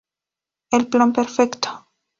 [0.79, 1.69] El plan perfecto.